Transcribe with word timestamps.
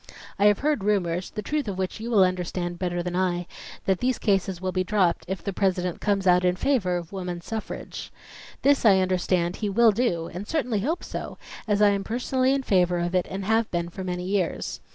I 0.39 0.45
have 0.47 0.57
heard 0.65 0.83
rumors, 0.83 1.29
the 1.29 1.43
truth 1.43 1.67
of 1.67 1.77
which 1.77 1.99
you 1.99 2.09
will 2.09 2.23
understand 2.23 2.79
better 2.79 3.03
than 3.03 3.15
I, 3.15 3.45
that 3.85 3.99
these 3.99 4.17
cases 4.17 4.59
will 4.59 4.71
be 4.71 4.83
dropped 4.83 5.25
if 5.27 5.43
the 5.43 5.53
President 5.53 6.01
comes 6.01 6.25
out 6.25 6.43
in 6.43 6.55
favor 6.55 6.97
of 6.97 7.11
woman 7.11 7.39
suffrage. 7.41 8.11
This, 8.63 8.83
I 8.83 8.97
understand, 8.97 9.57
he 9.57 9.69
will 9.69 9.91
do 9.91 10.25
and 10.25 10.47
certainly 10.47 10.79
hope 10.79 11.03
so, 11.03 11.37
as 11.67 11.83
I 11.83 11.89
am 11.89 12.03
personally 12.03 12.51
in 12.51 12.63
favor 12.63 12.97
of 12.97 13.13
it 13.13 13.27
and 13.29 13.45
have 13.45 13.69
been 13.69 13.89
for 13.89 14.03
many 14.03 14.23
years. 14.25 14.79